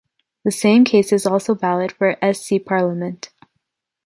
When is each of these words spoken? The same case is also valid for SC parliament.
The 0.43 0.49
same 0.51 0.83
case 0.83 1.11
is 1.11 1.27
also 1.27 1.53
valid 1.53 1.91
for 1.91 2.17
SC 2.33 2.53
parliament. 2.65 3.29